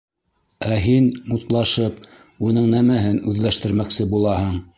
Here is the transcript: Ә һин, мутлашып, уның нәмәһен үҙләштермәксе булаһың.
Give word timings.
Ә 0.75 0.77
һин, 0.85 1.09
мутлашып, 1.33 1.99
уның 2.49 2.67
нәмәһен 2.73 3.21
үҙләштермәксе 3.33 4.11
булаһың. 4.17 4.61